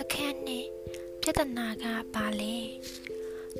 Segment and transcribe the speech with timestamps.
[0.00, 0.64] အခန်းနဲ့
[1.20, 2.56] ပြဿနာကဘာလဲ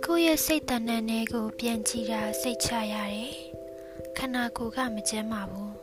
[0.05, 3.35] ကိုယ့်ရဲ့စိတ်တဏ္ဍာနယ်ကိုပြန်ကြည့်တာစိတ်ချရတယ်
[4.19, 5.75] ခန္ဓာကိုယ်ကမကျန်းမာဘူး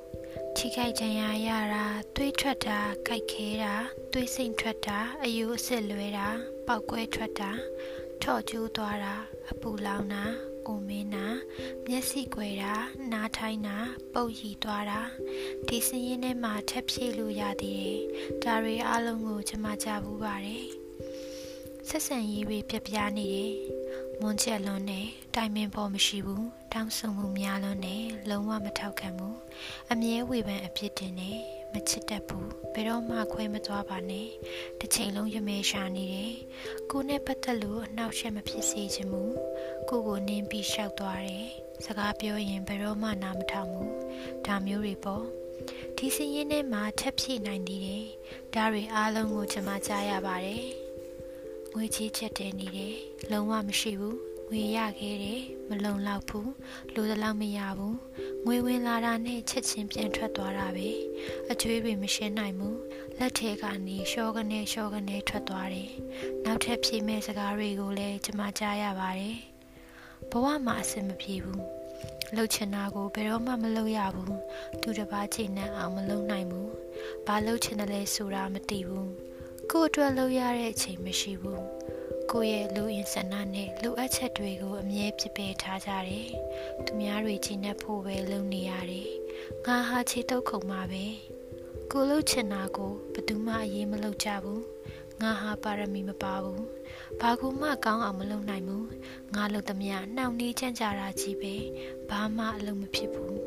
[0.56, 3.74] ထိခိုက်ကြံရရတာတွေးထွက်တာကြိုက်ခဲတာ
[4.12, 6.28] တွေးစိမ်ထွက်တာအယူအစ်လွဲတာ
[6.68, 7.52] ပောက်ကွဲထွက်တာ
[8.22, 9.16] ထော့ကျိုးသွားတာ
[9.50, 10.26] အပူလောင်တာ
[10.68, 11.26] အိုမင်းတာ
[11.88, 12.74] မျက်စိကွယ်တာ
[13.12, 13.78] နားထိုင်းတာ
[14.14, 15.02] ပုတ်ရီသွားတာ
[15.68, 18.00] ဒီစင်းရင်းထဲမှာထပ်ဖြည့်လို့ရသေးတယ်
[18.44, 20.66] ဒါတွေအလုံးကိုကျွန်မကြားဘူးပါတယ်
[21.90, 23.54] ဆက်ဆံရေးတွေပြပြနေတယ်
[24.22, 29.38] မွန်ချက်လွန်းနဲ့တိုင်ပင်ပေါ်မရှိဘူးတောင်းဆိုမှုများလွန်းနဲ့လုံးဝမထောက်ခံဘူး
[29.92, 31.38] အမြဲဝေဖန်အပြစ်တင်နဲ့
[31.74, 32.43] မချစ်တတ်ဘူး
[32.74, 34.28] ဘယ်တော့မှခွဲမသွားပါနဲ့
[34.80, 36.34] တစ်ချိန်လုံးရမဲရှာနေတယ်
[36.92, 39.36] ကိုနဲ့ပတ်သက်လို့အနှောက်အယှက်မဖြစ်စေချင်ဘူး
[39.90, 41.48] ကိုကိုနင်းပြီးရှောက်သွားတယ်
[41.86, 43.96] စကားပြောရင်ဘယ်တော့မှနားမထောင်ဘူး
[44.46, 45.26] ဒါမျိုးတွေပေါ့
[45.98, 48.06] ဒီစင်ရင်ထဲမှာထပ်ဖြည့်နိုင်သေးတယ်
[48.54, 50.66] ဒါတွေအားလုံးကိုကျွန်မကြားရပါတယ်
[51.74, 52.96] ငွေချေးချက်တဲနေတယ်
[53.32, 54.18] လုံးဝမရှိဘူး
[54.50, 56.52] ငွေရခဲ့တယ်မလုံလောက်ဘူး
[56.94, 57.98] လိုသလောက်မရဘူး
[58.48, 60.90] ငွေဝင်လာတာနဲ့ချက်ချင်းပြန်ထွက်သွားတာပဲ
[61.52, 62.80] အကျွေးတွေမရှင်းနိုင်ဘူး
[63.20, 65.92] လက်ထဲကနေရှောကနေရှောကနေထွက်သွားတယ်
[66.44, 69.38] နောက်ထပ်ဖြည့်မဲ့စကားတွေကိုလည်းကျွန်မကြားရပါတယ်
[70.32, 71.64] ဘဝမှာအဆင်မပြေဘူး
[72.36, 74.38] လှုပ်ချင်တာကိုဘယ်တော့မှမလုပ်ရဘူး
[74.82, 76.72] သူတစ်ပါးချိန်နဲ့အောင်မလုပ်နိုင်ဘူး
[77.26, 79.12] ဘာလှုပ်ချင်တယ်လဲဆိုတာမသိဘူး
[79.72, 81.64] ကို့အတွက်လုပ်ရတဲ့အချိန်မရှိဘူး
[82.32, 86.30] ကိုယ့်ရဲ့လူအင်ဆန္ဒနဲ့လူအပ်ချက်တွေကိုအမြဲပြပယ်ထားကြတယ်
[86.86, 89.10] သူများတွေချိန်နဲ့ဖို့ပဲလုပ်နေရတယ်
[89.66, 91.06] ငါဟာခြေတုပ်ခုံမှာပဲ
[91.92, 94.64] ကိုလှုပ်ချင်တာကိုဘယ်သူမှအရေးမလုပ်ကြဘူး
[95.22, 96.64] ငါဟာပါရမီမပါဘူး
[97.22, 98.88] ဘာကူမှကောင်းအောင်မလုပ်နိုင်ဘူး
[99.36, 101.56] ငါလုပ်သမျှနှောင့်နှေးကြံ့ကြတာကြီးပဲ
[102.10, 103.38] ဘာမှအလုပ်မဖြစ်ဘူး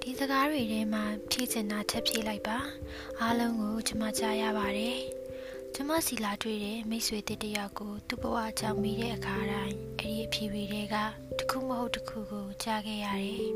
[0.00, 2.58] ဒီစကားတွေထဲမှာဖြည့်ချင်တာထပ်ဖြည့်လိုက်ပါ
[3.20, 4.98] အားလုံးကိုကျွန်မကြားရပါတယ်
[5.74, 10.64] ကျွန်မစီလာတွေ့တဲ့မိတ်ဆွေတစ်တယောက်ကိုသူ့ဘဝအကြောင်းမိတဲ့အခါတိုင်းအဲ့ဒီအဖြေတွေ
[10.94, 10.96] က
[11.38, 13.48] တစ်ခုမဟုတ်တစ်ခုကိုကြားခဲ့ရတယ်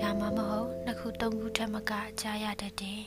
[0.00, 3.02] ဒါမှမဟုတ်နှစ်ခုသုံးခုထက်မကကြားရတတ်တယ်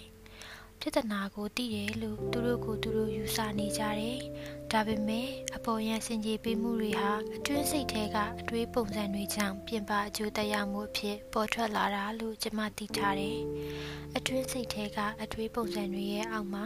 [0.80, 4.20] ပြဿနာကိုသိတယ်လို့သူတို့ကိုသူတို့ယူဆနေကြတယ်။
[4.74, 13.40] ဒါပေမဲ့အပေါ်ယံစင်ကြေပေးမှုတွေဟာအတွင်းစိတ်ထဲကအတွေးပုံစံတွေကြောင့်ပြင်ပအကျိုးတရားမှုအဖြစ်ပေါ်ထွက်လာတာလို့ကျွန်မသိထားတယ်။
[14.16, 16.66] အတွင်းစိတ်ထဲကအတွေးပုံစံတွေရဲ့အောက်မှာ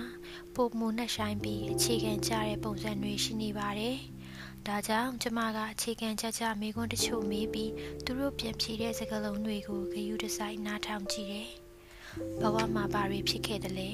[0.56, 3.98] ပုံမှုနဲ့ဆိုင်ပြီးအခြေခံကြတဲ့ပုံစံတွေရှိနေပါတယ်။
[4.68, 7.72] ဒါကြောင့်ကျမကအခြေခံကြကြမိကွန်းတချို့မေးပြီး
[8.06, 11.50] သူတို့ပြန်ဖြေတဲ့စကားလုံးတွေကိုဂယုတစိုက်နားထောင်ကြည့်တယ်။
[12.42, 13.92] ဘဝမှာဘာတွေဖြစ်ခဲ့တယ်လဲ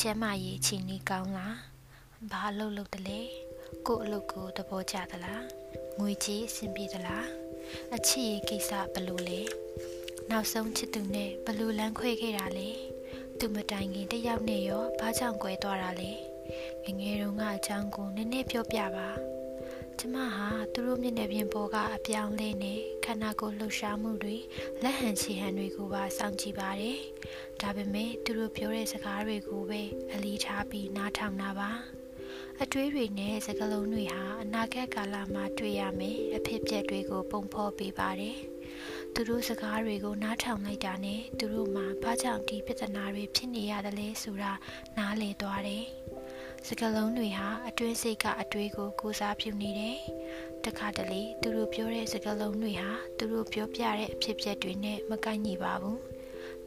[0.00, 1.71] ကျမ်းမာရေးချီနီးကောင်းလား
[2.30, 3.20] ဘာအလုပ်လုပ်တယ်လဲ
[3.86, 5.44] ကို့အလုပ်ကိုသဘောကျသလား
[5.98, 7.26] ငွေကြေးအဆင်ပြေသလား
[7.94, 9.40] အချစ်ရေးကိစ္စဘလို့လဲ
[10.30, 12.70] နောက်ဆုံးချစ်သူနဲ့ဘလို့လမ်းခွဲခဲ့တာလဲ
[13.38, 16.12] သူမတိုင်ခင်တယောက်နဲ့ရောဘာကြောင့်꿰သွားတာလဲ
[16.84, 19.08] ငငယ်တုန်းကအကြောင်းကိုနည်းနည်းပြောပြပါ
[19.98, 24.36] ကျမဟာသူတို့မျက်နှာပြင်ပေါ်ကအပြောင်းလဲနဲ့ခန္ဓာကိုယ်လှုပ်ရှားမှုတွေ
[24.82, 26.98] လက်ဟန်ချီဟန်တွေကိုပါစောင့်ကြည့်ပါတယ်။
[27.60, 29.82] ဒါပေမဲ့သူတို့ပြောတဲ့စကားတွေကိုပဲ
[30.12, 31.72] အလီထားပြီးနားထောင်တာပါ။
[32.60, 38.38] အတွေးတွေနဲ့စကားလုံးတွေဟာအနာဂတ်ကာလမှာတွေ့ရမယ်အဖြစ်အပျက်တွေကိုပုံဖော်ပေးပါတယ်။
[39.14, 44.52] သူတို့စကားတွေကိုနားထောင်လိုက်တာနဲ့သူတို့မှာဘာကြောင့်ဒီပြဿနာတွေဖြစ်နေရတယ်လဲဆိုတာ
[44.96, 45.84] နားလည်သွားတယ်။
[46.66, 49.98] စကလုံးတွေဟာအတွင်းစိတ်ကအတွေးကိုကိုစားပြုနေတယ်။
[50.64, 55.98] တခါတလေသူတို့ပြောတဲ့စကလုံးတွေဟာသူတို့ပြောပြတဲ့အဖြစ်အပျက်တွေနဲ့မကိုက်ညီပါဘူး။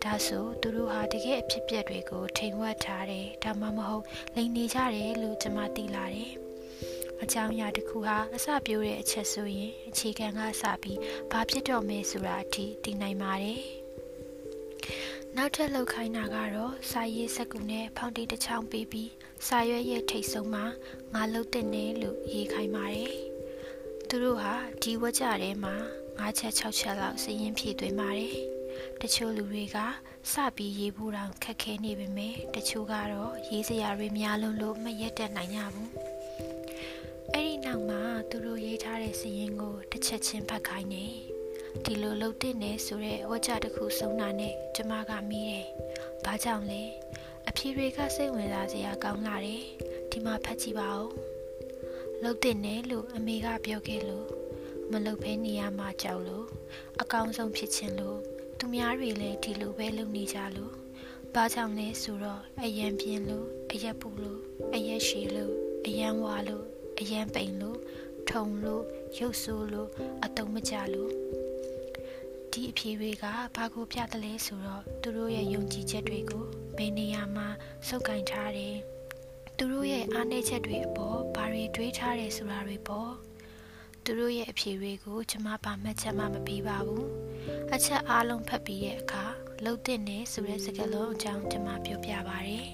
[0.06, 4.04] ဒါဆိုသူတို့ဟာတကယ်အဖြစ်အပျက်တွေကိုထိန်ဝှက်ထားတယ်ဒါမှမဟုတ်
[4.36, 6.32] လိန်နေကြတယ်လို့ကျွန်မသိလာတယ်။
[7.24, 11.00] အကြောင်းအရာတစ်ခုဟာအစပြိုးတဲ့အချက်ဆိုရင်အခြေခံကစပြီး
[11.32, 13.62] ဘာဖြစ်တော့မဲဆိုတာအထိသိနိုင်ပါတယ်။
[15.36, 19.12] နောက်ထပ်လောက်ခိုင်းတာကတော့စာရေးစက်ကူနဲ့ဖောင်တီတစ်ချောင်းပေးပြီး
[19.48, 20.66] စာရွက်ရဲ့ထိတ်ဆုံးမှာ
[21.14, 23.14] ငါလှုပ်တဲ့နေလို့ရေးခိုင်းပါတယ်။
[24.08, 25.76] သူတို့ဟာဒီဝကြထဲမှာ
[26.20, 28.36] ၅ချက်၆ချက်လောက်စည်ရင်ဖြည့်သွင်းပါတယ်။
[29.02, 29.78] တချို့လူတွေက
[30.32, 35.90] စပြီးရေးဖို့တောင်ခက်ခဲနေပေမဲ့တချို့ကတော့ရေးစရာတွေများလုံးလို့မရက်တက်နိုင်ကြဘူး။
[37.34, 41.06] အဲ့ဒီနောက်မှာသူတို့ရေးထားတဲ့စည်ရင်ကိုတစ်ချက်ချင်းဖတ်ခိုင်းနေ။
[41.86, 45.66] ဒီလိုလှုပ်တဲ့နေဆိုတဲ့ဝကြတစ်ခုဆုံးတာနဲ့ကျမကမိတယ်။
[46.26, 46.82] ဘာကြောင့်လဲ။
[47.48, 49.64] အဖြေတွေကစိတ်ဝင်စားစရာကောင်းလာတယ်။
[50.12, 51.10] ဒီမှာဖတ်ကြည့်ပါဦး။
[52.22, 54.28] လှုပ်တဲ့နေလို့အမေကပြောခဲ့လို့
[54.92, 56.46] မလှုပ်ဖဲနေရမှာကြောက်လို့
[57.02, 58.20] အကောင်းဆုံးဖြစ်ခြင်းလို့
[58.68, 60.74] သူများတွေလည်းဒီလိုပဲလုပ်နေကြလို့
[61.34, 64.42] ဘာကြောင့်လဲဆိုတော့အယံပြင်းလို့အရက်ပူလို့
[64.76, 65.54] အရက်ရှည်လို့
[65.86, 66.66] အယံဝါလို့
[67.00, 67.80] အယံပိန်လို့
[68.30, 68.84] ထုံလို့
[69.20, 69.90] ရုပ်ဆိုးလို့
[70.24, 71.12] အတုံးမကြလို့
[72.52, 73.26] ဒီအဖြေတွေက
[73.56, 76.46] ဘာကိုပြတယ်လဲဆိုတော့သူတို့ရဲ့ယုံကြည်ချက်တွေကို
[76.78, 77.48] ဘယ်နေရာမှာ
[77.88, 78.76] စုပ်ကင်ထားတယ်
[79.58, 83.12] သူတို့ရဲ့အားနည်းချက်တွေအပေါ်ဘာတွေတွေးထားတယ်ဆိုတာတွေပေါ့
[84.04, 87.25] သူတို့ရဲ့အဖြေတွေကိုကျွန်မပါမှတ်ချက်မှမပေးပါဘူး
[87.74, 89.24] အချက်အားလုံးဖတ်ပြီးတဲ့အခါ
[89.64, 92.68] လှုပ်တဲ့နေဆိုတဲ့စကားလုံးအကြောင်းကျွန်မပြောပြပါမယ်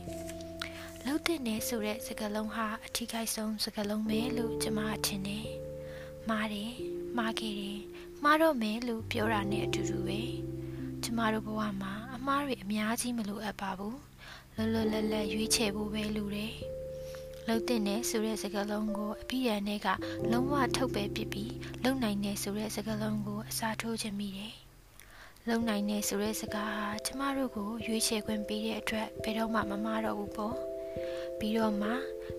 [1.05, 5.47] လှုပ်တဲ့နေဆိုတဲ့စကားလုံးဟာအထီးကိုက်ဆုံးစကားလုံးပဲလို့ကျွန်မထင်တယ်
[6.29, 6.71] မားတယ်
[7.17, 7.79] မှားခဲ့တယ်
[8.23, 10.21] မှားတော့မယ်လို့ပြောတာနဲ့အတူတူပဲ
[11.03, 13.99] ကျမတို့ဘဝမှာအမှားတွေအများကြီးမလိုအပ်ပါဘူး
[14.55, 16.53] လွတ်လွတ်လပ်လပ်ရွေးချယ်ဖို့ပဲလိုတယ်
[17.47, 19.87] လှုပ်တဲ့နဲ့ဆိုတဲ့စကားလုံးကိုအပြည့်ရန်တွေက
[20.31, 21.53] လုံးဝထုတ်ပဲပြစ်ပြီး
[21.83, 24.60] လုံနိုင်တဲ့ဆိုတဲ့စကားလုံးကိုအစားထိုးခြင်းမိတယ်
[25.49, 30.55] လုံနိုင်တဲ့ဆိုတဲ့စကားဟာကျမတို့ကိုရွေးချယ်ခွင့်ပေးတဲ့အတွက်ဘယ်တော့မှမမှားတော့ဘူးပေါ့
[31.39, 31.91] ပြီးတော့မှ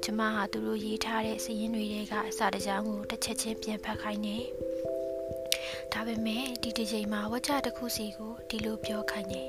[0.05, 4.37] ကျမဟာသူတို့ရေးထားတဲ့စာရင်းတွေထဲကအစာတကြောင်ကိုတစ်ချက်ချင်းပြန်ဖတ်ခိုင်းနေ
[5.93, 9.43] ဒါပေမဲ့ဒီတစ်ချိန်မှာဝကြတစ်ခုစီကိုဒီလိုပြောခိုင်းနေ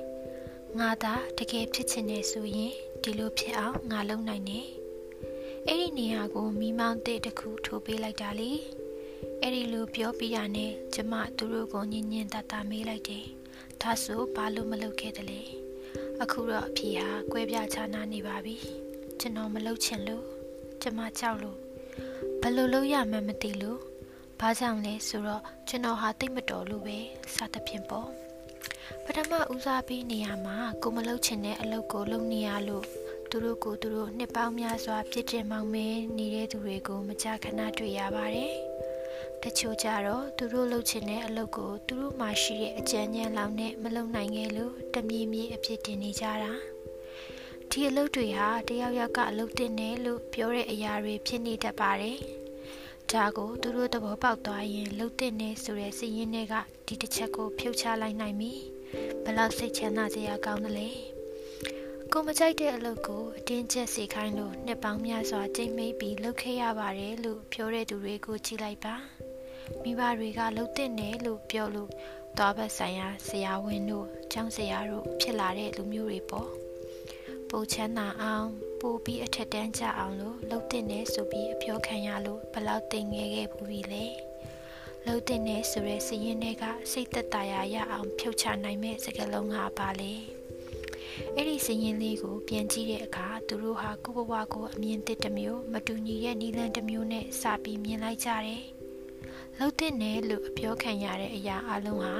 [0.79, 2.73] ငါသာတကယ်ဖြစ်ချင်နေဆိုရင်
[3.03, 4.59] ဒီလိုဖြစ်အောင်ငါလုပ်နိုင်နေ
[5.67, 8.51] အဲ့ဒီနေရာကိုမိမောင်းတဲ့တစ်ခုထိုးပေးလိုက်တာလေ
[9.41, 13.25] အဲ့ဒီလိုပြောပြရနဲ့ကျမသူတို့ကိုညင်ညင်တတမေးလိုက်တယ်
[13.83, 15.41] ဒါဆိုဘာလို့မလုပ်ခဲ့တလဲ
[16.21, 18.55] အခုတော့အဖြေဟာကွဲပြားခြားနားနေပါပြီ
[19.19, 20.23] ကျွန်တော်မလုပ်ချင်လို့
[20.81, 21.57] ကျမကြောက်လို့
[22.41, 23.79] ဘယ်လိုလုပ်ရမှန်းမသိလို့
[24.39, 26.97] ဘာကြောင့်လဲဆိုတော့ကျွန်တော်ဟာတိတ်မတော်လို့ပဲ
[27.35, 28.09] စသဖြင့်ပေါ့
[29.03, 32.85] ပထမဦးစားပေးနေရမှာကိုမလုပ်ချင်တဲ့အလုပ်ကိုလုပ်နေရလို့
[33.29, 35.87] သူတို့ကိုသူတို့နှစ်ပေါင်းများစွာပြစ်တင်မောင်းမဲ
[36.17, 38.53] နေတဲ့သူတွေကိုမကြာခဏတွေ့ရပါတယ်
[39.43, 46.53] တချို့ကြတော့သူတို့လုပ်ချင်တဲ့အလုပ်ကိုသူတို့မှရှိတဲ့အကြံဉာဏ်လောက်နဲ့မလုပ်နိုင်ခဲ့လို့တပြေးပြေးအဖြစ်တင်နေကြတာ
[47.69, 52.17] ဒီအလုပ်တွေဟာတယောက်ယောက်ကအလုပ်တင်တယ်လို့ပြောတဲ့အရာတွေဖြစ်နေတတ်ပါတယ်
[53.11, 56.53] ဒါကိုသူတို့သဘောပေါက်သွားရင်လှုပ်တဲ့နေဆိုတဲ့စီးရင်တွေက
[56.87, 58.51] ဒီတစ်ချက်ကိုဖြုတ်ချလိုက်နိုင်ပြီ
[59.23, 60.89] ဘလောက်စိတ်ချမ်းသာစရာကောင်းသလဲ
[62.11, 68.95] ကိုမကြိုက်တဲ့အလုပ်ကိုအတင်းကျပ်စေခိုင်းလို့နှစ်ပေါင်းများစွာကြိတ်မိတ်ပြီးလုပ်ခဲ့ရပါတယ်လို့ပြောတဲ့သူတွေကိုကြည့်လိုက်ပါ
[69.81, 71.89] မိဘတွေကလှုပ်တဲ့နေလို့ပြောလို့
[72.37, 76.49] သွားဘက်ဆိုင်ရာဆရာဝန်တို့ကျောင်းဆရာတို့ဖြစ်လာတဲ့လူမျိုးတွေပေါ့
[77.49, 78.47] ပိုချမ်းသာအောင်
[78.81, 84.05] ပိုပြီးအထက်တန်းကြအောင်လို့လှုပ်တင်နေဆိုပြီးအပြောခံရလို့ဘလောက်တင်ငယ်ခဲ့ဘူးပြီလေ
[85.05, 90.13] လှုပ်တင်နေဆိုရဲစရင်တွေကစိတ်သက်သာရရအောင်ဖြုတ်ချနိုင်မဲ့စကားလုံးဟာပါလေ
[91.35, 98.61] အဲ့ဒီစရင်လေးကိုပြန်ကြည့်တဲ့အခါသူတို့ဟာကိုဘဝကိုအမြင်သစ်တစ်မျိုးမတူညီတဲ့နီလန်တစ်မျိုးနဲ့စပြီးမြင်လိုက်ကြတယ်
[99.57, 102.13] လှုပ်တဲ့နယ်လို့အပြောခံရတဲ့အရာအလုံးဟာ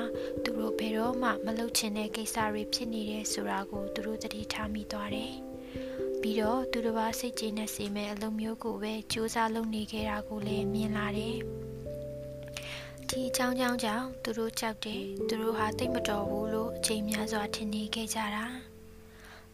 [0.43, 5.33] သူတို့ဘယ်တော့မှမလှုပ်ချင်တဲ့ကိစ္စတွေဖြစ်နေတယ်ဆိုတာကိုသူတို့သတိထားမိသွားတယ်။
[6.21, 11.37] ပြီးတော့သူတို့ဘာစိတ်ကျေနပ်စေမဲ့အလုံးမျိုးကိုပဲစူးစမ်းလုပ်နေခဲ့တာကိုလည်းမြင်လာတယ်။
[13.07, 18.45] ဒီအကြောင်းကြောင့်ကြောင့်သူတို့ကြောက်တယ်သူတို့ဟာတိတ်မတော်ဘူးလို့အချိန်များစွာထင်နေခဲ့ကြတာ။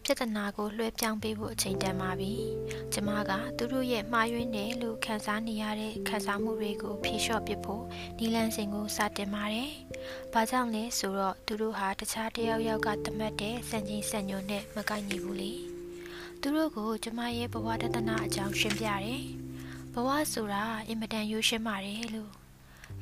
[0.09, 2.33] ပြဿနာကိုလွှဲပြောင်းပေးဖို့အချိန်တန်ပါပြီ။
[2.93, 7.83] ကျမကသူတို့ရဲ့မှားယွင်းတယ်လို့ခံစားနေရတဲ့ခံစားမှုတွေကိုဖြေလျှော့ပစ်ဖို့
[8.19, 9.71] နီလန်းစင်ကိုစတင်ပါတယ်။
[10.33, 15.51] ဘာကြောင့်လဲဆိုတော့သူတို့ဟာတခြားတယောက်ယောက်ကတမတ်တဲ့စံချင်းစံညွန်နဲ့မကိုက်ညီဘူးလေ။
[16.41, 19.23] သူတို့ကိုကျမရဲ့ဘဝတဒနာအကြောင်းရှင်းပြတယ်။
[19.93, 22.31] ဘဝဆိုတာအင်မတန်ရိုးရှင်းပါတယ်လို့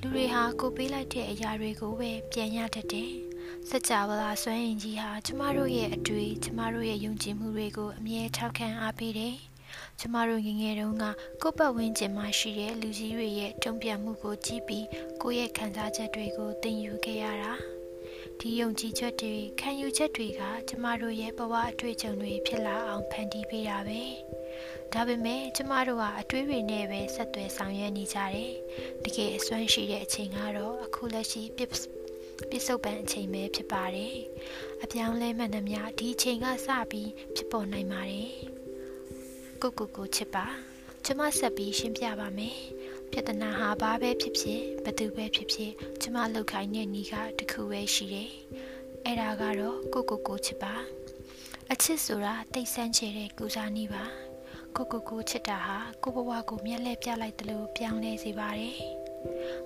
[0.01, 3.11] လူတွေဟာကိုပေးလိုက်တဲ့အရာတွေကိုပဲပြန်ရတတ်တယ်။
[3.69, 9.35] စကြဝဠာစွမ်းအင်ကြီးဟာကျမတို့ရဲ့အတွေ့ကျမတို့ရဲ့ယုံကြည်မှုတွေကိုအမြဲထောက်ခံအားပေးတယ်။
[9.99, 11.03] ကျမတို့ငငယ်တုန်းက
[11.41, 14.85] ကိုယ့်ပတ်ဝန်းကျင်မှာရှိတဲ့လူကြီးတွေရဲ့တုံ့ပြန်မှုကိုကြည့်ပြီး
[15.21, 17.53] ကိုယ့်ရဲ့ခံစားချက်တွေကိုသင်ယူခဲ့ရတာ။
[18.39, 24.01] ဒီယုံကြည်ချက်တွေခံယူချက်တွေကကျမတို့ရဲ့ဘဝအတွေ့အကြုံတွေဖြစ်လာအောင်ဖန်တီးပေးတာပဲ။
[24.93, 28.51] ဒါပေမဲ့ကျမတို့ဟာအတွေးတွေနဲ့ပဲဆက်သွယ်ဆောင်ရွက်နေကြတယ်။
[29.03, 31.41] တကယ်အစွမ်းရှိတဲ့အချိန်ကတော့အခုလက်ရှိ
[32.37, 34.15] ပြပြစ္ဆုတ်ပံအချိန်ပဲဖြစ်ပါတယ်။
[34.83, 38.31] အပြောင်းလဲမှန်သမျှဒီအချိန်ကစပြီးဖြစ်ပေါ်နိုင်ပါတယ်။
[39.61, 40.45] ကိုကိုကိုချစ်ပါ
[41.05, 42.57] ကျမဆက်ပြီးရှင်းပြပါမယ်။
[43.11, 48.29] ပြဿနာဟာဘာပဲဖြစ်ဖြစ်ဘသူပဲဖြစ်ဖြစ်ကျမလောက်ခိုင်းတဲ့ညီကတခုပဲရှိတယ်။
[49.05, 50.73] အဲ့ဒါကတော့ကိုကိုကိုချစ်ပါ
[51.71, 54.03] အချစ်ဆိုတာတိတ်ဆန်းချေတဲ့ကုစားနည်းပါ
[54.75, 58.77] ကိုကိုကိုချစ်တာဟာကိုဘဝကိုမျက်လှည့်ပြလိုက်တယ်လို့ပြောင်းလဲစေပါတယ်။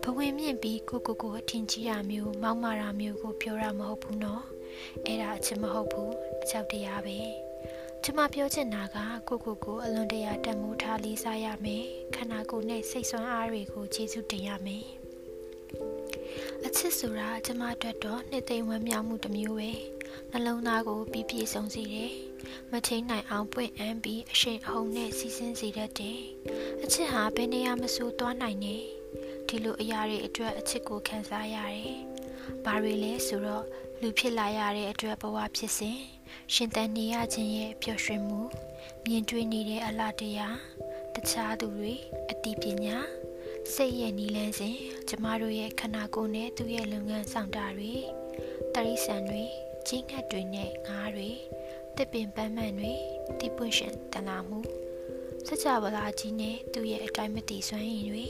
[0.03, 4.43] ဘဝင်မြင့်ပြီးကိုကိုကိုအထင်ကြီးတာမျိုးမောက်မာတာမျိုးကိုပြောတာမဟုတ်ဘူးနော်
[5.05, 7.17] အဲ့ဒါအချစ်မဟုတ်ဘူးအချောက်တရားပဲ
[8.03, 11.83] ကျမပြောချင်တာကကိုကိုကိုအလွန်တရာတန်မိုးထားလေးစားရမယ်
[12.15, 14.85] ခန္ဓာကိုယ်နဲ့စိတ်ဆွမ်းအားတွေကိုကျေစုတင်ရမယ်
[16.65, 19.71] အချစ်ဆိုတာကျမအတွက်တော့နှစ်သိမ့်ဝမ်းမြောက်မှုတစ်မျိုးပဲ
[20.31, 22.11] နှလုံးသားကိုပြည့်ပြည့်စုံစေတယ်
[22.71, 26.19] မချိန်နိုင်အောင်ပွင့်အမ်းပြီးအရှိန်အဟုန်နဲ့စီးဆင်းစေတတ်တယ်
[26.83, 28.77] အချစ်ဟာဘယ်နေရာမဆိုသွားနိုင်နေ
[29.51, 31.99] ဒီလိုအရာတွေအတွက်အချစ်ကိုခံစားရတယ်
[32.65, 33.65] ဘာတွေလဲဆိုတော့
[34.01, 35.97] လူဖြစ်လာရတဲ့အတွက်ဘဝဖြစ်စဉ်
[36.53, 38.41] ရှင်သန်နေရခြင်းရဲ့ပျော်ရွှင်မှု
[39.05, 40.57] မြင်တွေ့နေတဲ့အလားတရား
[41.15, 41.93] တခြားသူတွေ
[42.31, 42.97] အတိပညာ
[43.73, 44.77] စိတ်ရဲ့နီလန်းစဉ်
[45.09, 47.93] ကျမတို့ရဲ့ခန္ဓာကိုယ်နဲ့သူ့ရဲ့လုပ်ငန်းဆောင်တာတွေ
[48.73, 49.43] တရိษံတွေ
[49.87, 51.29] ကြီးငတ်တွေနဲ့ငါးတွေ
[51.97, 52.93] တစ်ပင်ပန်းမှန်တွေ
[53.39, 54.59] တိပွင့်ရှင်တနာမှု
[55.47, 58.27] စကြဝဠာကြီးနဲ့သူ့ရဲ့အတိုင်းမတည်စွမ်းရည်တွေ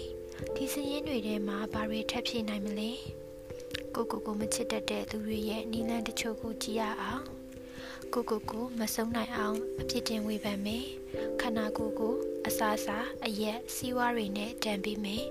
[0.55, 2.91] ဒီစရင်တွေထဲမှာဘာတွေထပ်ဖြည့်နိုင်မလဲ
[3.95, 7.23] ကိုကိုကိုမချစ်တတ်တဲ့သူတွေရဲ့နီလန်းတချို့ကိုကြည့်ရအောင်
[8.13, 10.85] ကိုကိုကိုမဆုံးနိုင်အောင်အပြစ်တင်ဝေဖန်မယ်
[11.41, 12.15] ခန္ဓာကိုယ်ကို
[12.47, 15.23] အစာစာအရက်စီးဝါးတွေနဲ့တန်ပြီးမယ်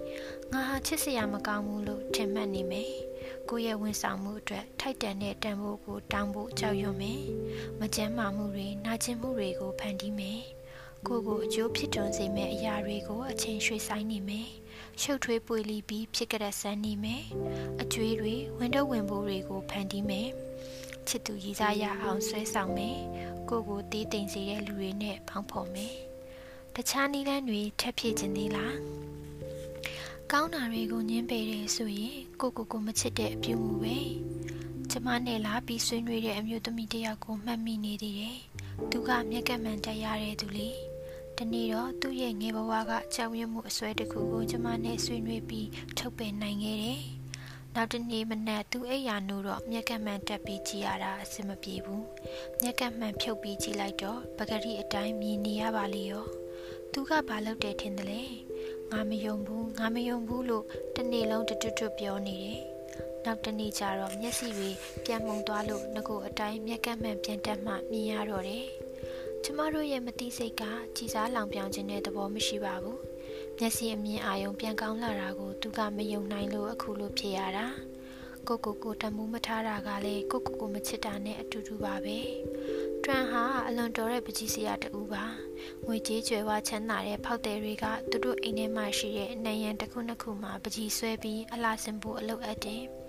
[0.52, 2.90] ငါဟာချစ်စရာမကောင်းဘူးလို့ထင်မှတ်နေမယ်
[3.48, 7.22] ကိုယ့်ရဲ့ဝန်ဆောင်မှုအတွက်ထိုက်တန်တဲ့တန်ဖိုးကိုတောင်းဖို့ကြောက်ရွံ့မယ်
[7.80, 10.40] မကြမ်းမာမှုတွေနာကျင်မှုတွေကိုဖန်တီးမယ်
[11.06, 14.48] ကိုကိုအကျိုးဖြစ်တွန်းစေမယ့်အရာတွေကိုအချိန်ရွှေ့ဆိုင်နေမယ်
[15.02, 17.24] ရှုပ်ထွေးပွေလီပြီးဖြစ်ကြတဲ့ဆန်းနေမယ်
[17.80, 20.28] အကျွေးတွေဝင်တော့ဝင်ဖို့တွေကိုဖန်တီးမယ်
[21.08, 22.98] ချစ်သူရည်စားရအောင်ဆွဲဆောင်မယ်
[23.48, 25.94] ကိုကိုတီးတိမ်စေတဲ့လူတွေနဲ့ပေါင်းဖော်မယ်
[26.74, 28.76] တခြားနည်းလမ်းတွေထပ်ဖြည့်ခြင်းသေးလား
[30.32, 33.98] ကောင်းတာတွေကိုညှင်းပယ်တယ်ဆိုရင်ကိုကိုကိုမချစ်တဲ့အပြုမှုပဲ
[34.90, 38.38] ကျမနဲ့လာပြီးဆွေးနွေးတဲ့အမျိုးသမီးတယောက်ကိုမှတ်မိနေသေးတယ်
[38.90, 40.89] သူကမျက်ကမှန်တက်ရတဲ့သူလေ
[41.42, 45.68] တနေ့တော့သူ့ရဲ့ငယ်ဘဝကကြောက်ရွံ့မှုအစွဲတစ်ခုကိုကျမနဲ့ဆွေးနွေးပြီး
[45.98, 47.02] ထုတ်ပယ်နိုင်ခဲ့တယ်
[47.74, 52.06] နောက်တနေ့မနက်သူအိယာနိုးတော့မျက်ကမှန်တက်ပြီးကြည်ရတာအဆင်မပြေဘူး
[52.62, 56.24] မျက်ကမှန်ဖြုတ်ပြီးကြည်လိုက်တော့ပဂရီအတိုင်းမြင်နေရပါလေရော
[56.92, 58.22] သူကဘာလုပ်တယ်ထင်တယ်လဲ
[58.90, 60.64] ငါမယုံဘူးငါမယုံဘူးလို့
[60.96, 62.60] တနေ့လုံးတွတ်တွတ်ပြောနေတယ်
[63.24, 64.70] နောက်တနေ့ကျတော့မျက်စိတွေ
[65.04, 68.66] ပြန်မှုန်သွားလို့ငကိုအတိုင်းမျက်ကမှန်ပြန်တက်မှမြင်ရတော့တယ်
[69.44, 70.62] ကျမတို့ရဲ့မတိစိတ်က
[70.96, 73.00] ကြည်စားလောင်ပြောင်ခြင်းတဲ့သဘောမရှိပါဘူး
[73.58, 77.66] မျက်စိအမြင်အာရုံပြန်ကောင်းလာတာကိုသူကမယုံနိုင်လို့အခုလိုဖြစ်ရတာ
[78.48, 82.18] ကိုကိုကိုတမှုမထားတာကလည်းကိုကိုကိုမချစ်တာနဲ့အတူတူပါပဲ။
[83.04, 85.24] တွန်ဟာအလွန်တော်တဲ့ပကြီးစရာတူပါ။
[85.86, 92.84] ငွေကြေးကျွယ်ဝချမ်းသာတဲ့ဖောက်သည်တွေကသူတို့အိမ်ထဲမှာရှိတဲ့နယံတစ်ခုနှစ်ခုမှာပကြီးဆွဲပြီးအလားစင်ဖို့အလုပ်အပ်တယ်။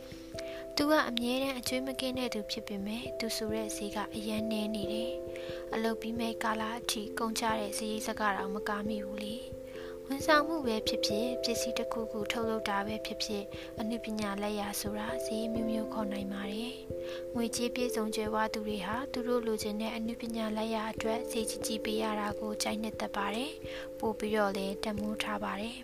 [0.78, 5.12] သူကအမြဲတမ်းအကျွေးမကင်းတဲ့သူဖြစ်ပေမဲ့သူဆိုတဲ့ဈေးကအရန်နေနေတယ်။
[5.74, 9.36] အလုပ်ပြီးမဲ့ကာလာအထိ ကုန်ကြတဲ့ဈေးစကားတော့မကားမိဘူးလေ။
[10.06, 13.44] ဝန်ဆောင်မှုပဲဖြစ်ဖြစ် ပစ္စည်းတစ်ခုခု ထုတ်လုပ်တာပဲဖြစ်ဖြစ်
[13.80, 16.74] အနုပညာလက်ရာဆိုတာ ဈေးမျိုးမျိုး ခေါ်နိုင်ပါတယ်။
[17.36, 23.52] ငွေကြေးပြည့်စုံကြွယ်ဝသူတွေဟာ သူတို့လိုချင်တဲ့အနုပညာလက်ရာအတွက် ဈေးကြီးကြီးပေးရတာကို ကြိုက်နှစ်သက်ပါတယ်။
[24.00, 25.76] ပို့ပြီးတော့လည်းတမိုးထားပါတယ်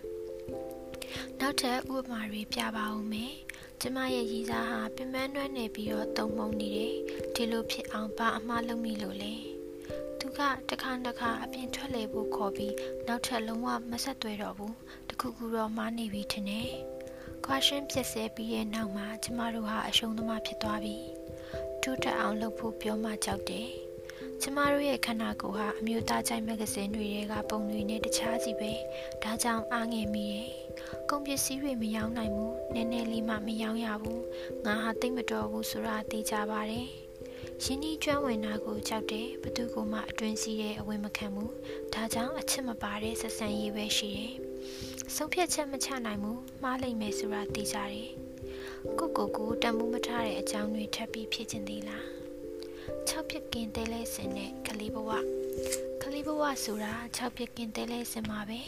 [1.40, 3.34] ။နောက်ထပ် ဥပမာတွေ ပြပါဦးမယ်။
[3.80, 6.94] ကျမရဲ့ရည်စားဟာပင်ပန်းနှွမ်းနေပြီးတော့တုံမုံနေတယ်။
[7.34, 9.34] ဒီလိုဖြစ်အောင်ဘာအမှားလုပ်မိလို့လဲ။
[10.18, 12.74] သူကတခါတခါအပြင်ထွက်လေဖို့ခေါ်ပြီး
[13.06, 14.74] နောက်ထပ်လုံးဝမဆက်သွဲတော့ဘူး
[15.08, 16.70] တခုခုတော့မားနေပြီထင်တယ်
[17.44, 20.96] ခွာရှင်းပြက်ဆဲပြီးရဲ့နောက်မှာကျမတို့ဟာအရှုံးသမားဖြစ်သွားပြီ
[21.82, 23.68] တိုးတက်အောင်လုပ်ဖို့ပြောမှကြောက်တယ်
[24.42, 28.72] ကျမတို့ရဲ့ခန္ဓာကိုယ်ဟာအမျိုးသားကြိုက်မဂ္ဂဇင်းတွေကပုံတွေနဲ့တခြားစီပဲ
[29.22, 30.50] ဒါကြောင့်အားငယ်မိတယ်
[31.10, 34.22] ကုန်ပစ္စည်းတွေမရောင်းနိုင်ဘူးနည်းနည်းလေးမှမရောင်းရဘူး
[34.64, 36.86] ငါဟာသိမတော်ဘူးဆိုတာသိကြပါတယ်
[37.64, 41.52] ရင်းနှီးကျွမ်းဝင်တာကိုကြောက်တယ်ဘသူကမှအတွင်းစီးတဲ့အဝင်မခံဘူး
[41.94, 44.34] ဒါကြောင့်အချစ်မပါတဲ့ဆက်ဆံရေးပဲရှိတယ်
[45.14, 48.08] ဆုံးဖြတ်ချက်မချနိုင်ဘူးမှားလိမ့်မယ်ဆိုတာသိကြတယ်
[48.98, 52.04] ကိုကိုကိုတမှုမထားတဲ့အကြောင်းတွေထပ်ပြီးဖြစ်ချင်သေးလား
[53.08, 55.10] ၆ပြက်ကင်တဲလဲစင်တဲ့ကလေးဘဝ
[56.02, 58.60] ကလေးဘဝဆိုတာ၆ပြက်ကင်တဲလဲစင်မှာပဲ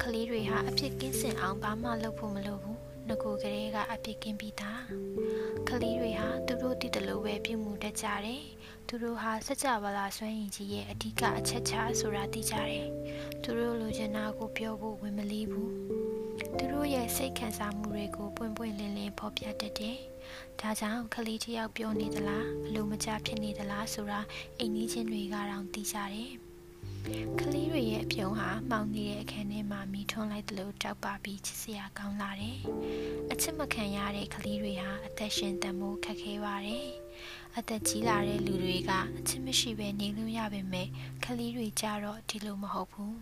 [0.00, 4.82] ကလေးတွေဟာအဖြစ်ကင်းစင်အောင်ဘာမှလုပ်ဖို့မလိုဘူးငကိုကလေးကအပြစ်ကင်းပြီးသား
[5.68, 8.42] ကလေးတွေဟာသူတို့တည်တယ်လို့ပဲပြုမှုတတ်ကြတယ်
[8.88, 12.88] သူတို့ဟာစကြဝဠာစွမ်းရည်ကြီးရဲ့အဓိကအချက်ချဆိုတာသိကြတယ်
[13.42, 15.72] သူတို့လိုချင်တာကိုပြောဖို့ဝင်မလေးဘူး
[16.58, 19.98] သူတို့ရဲ့စိတ်ခံစားမှုတွေကိုပွင့်ပွင့်လင်းလင်းဖော်ပြတတ်တယ်
[20.60, 24.20] ဒါကြောင့်ကလေးတယောက်ပြောနေသလားအလိုမကျဖြစ်နေသလားဆိုတာ
[24.58, 26.32] အိမ်နီးချင်းတွေကတောင်သိကြတယ်
[27.40, 32.58] ကလေးတွေရဲ့အပြုံးဟာမှောင်နေတဲ့အခန်းထဲမှာမိထွန်းလိုက်သလိုတောက်ပါပြီးချစ်စရာကောင်းလာတယ်။
[33.32, 36.86] အချစ်မခံရတဲ့ကလေးတွေဟာအသက်ရှင်တန်ဖိုးခက်ခဲပါတယ်။
[37.58, 40.88] အသက်ကြီးလာတဲ့လူတွေကအချစ်မရှိဘဲနေလို့ရပေမဲ့
[41.24, 43.14] ကလေးတွေကြတော့ဒီလိုမဟုတ်ဘူး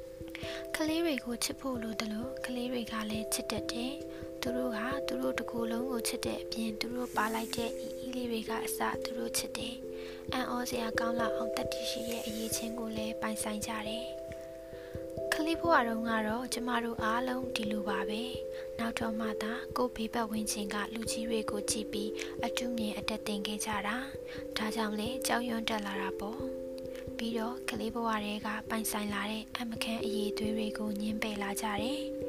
[0.76, 3.92] ။ကလေးတွေကိုချစ်ဖို့လိုတယ်လို့ကလေးတွေကလည်းချစ်တတ်တယ်။
[4.40, 9.76] သူတို့ကသူတို့တကူလုံးကိုချစ်တဲ့အပြင်သူတို့ပါလိုက်တဲ့အီအီလေးတွေကအစသူတို့ချစ်တယ်။
[10.32, 14.04] အံ့ဩစရာကောင်းလောက်အောင်တတိရှိရဲ့အရေးချင်းကိုလည်းပိုင်ဆိုင်ကြတယ်။
[15.32, 18.22] ခလေးဘဝတုန်းကတော့ကျမတို့အားလုံးဒီလိုပါပဲ။
[18.78, 22.10] နောက်တော့မှသာကိုဘေးဘက်ဝင်းချင်းကလူကြီးတွေကိုကြည့်ပြီး
[22.44, 23.96] အတူမြင်အတက်တင်ခဲ့ကြတာ။
[24.56, 26.38] ဒါကြောင့်လေကြောက်ရွံ့တက်လာတာပေါ့။
[27.16, 32.00] ပြီးတော့ကလေးဘဝတွေကပိုင်ဆိုင်လာတဲ့အမခန်းအရေးသွေးတွေကိုညှင်းပယ်လာကြတယ်။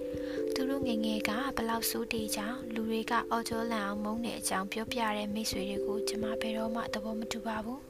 [0.58, 7.82] သူတို့ငငယ်ကဘလောက်ဆိုးတေးကြောင်လူတွေကအော်ဂျိုလန်အောင်မုန်းတဲ့အကြောင်းပြောပြတဲ့မိတ်ဆွေတွေကိုကျမဘယ်တော့မှသဘောမတူပါဘူး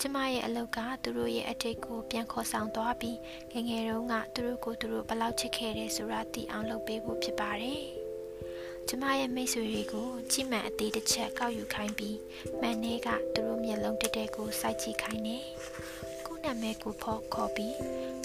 [0.00, 3.18] ကျမရဲ့အလုပ်ကသူတို့ရဲ့အတိတ်ကိုပြန်ခေါ်ဆောင်သွားပြီး
[3.52, 7.82] ငငယ်တုန်းကသူတို့ကိုသူတို့ဘလောက်ချစ်ခဲ့တယ်ဆိုတာသိအောင်လုပ်ပေးဖို့ဖြစ်ပါတယ်
[8.88, 12.18] ကျမရဲ့မိတ်ဆွေတွေကိုကြည်မှန်အသေးတစ်ချက်ကောက်ယူခိုင်းပြီး
[12.60, 15.44] မန်နေကသူတို့မျက်လုံးတက်တက်ကိုစိုက်ကြည့်ခိုင်းတယ်။
[16.26, 17.76] ကိုနာမည်ကိုဖော်ခေါ်ပြီး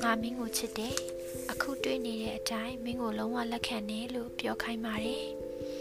[0.01, 0.95] ငါမင်းကိုချစ်တယ်။
[1.51, 5.25] အခုတွေ့နေတဲ့အတိုင်းမင်းကိုလုံးဝလက်ခံတယ်လို့ပြောခိုင်းပါတယ်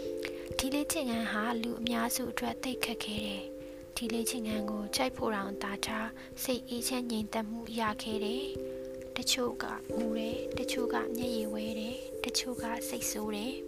[0.57, 3.43] ။ဒီလေးချင်ငန်းဟာလူအများစုအတွက်သိခက်ခဲတယ်။
[3.95, 6.09] ဒီလေးချင်ငန်းကိုကြိုက်ဖို့တောင်တာထား
[6.43, 8.43] စိတ်အေးချမ်းငြိမ်သက်မှုရခဲ့တယ်။
[9.17, 9.65] တချို့က
[9.97, 13.53] မူတယ်တချို့ကမျက်ရည်ဝဲတယ်တချို့ကစိတ်ဆိုးတယ်။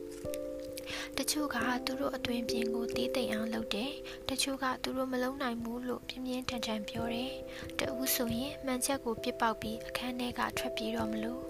[1.17, 3.91] တချို့ကသူတို့အတွင်ပြင်ကိုတီးတိမ်အောင်လုပ်တယ်
[4.29, 7.31] တချို့ကသူတို့မလုံးနိုင်ဘူးလို့ပြင်းပြင်းထန်ထန်ပြောတယ်
[7.79, 11.48] တဦးဆိုရင်မှန်ချက်ကိုပြစ်ပေါက်ပြီးအခန်းထဲကထွက်ပြေးတော့မလို့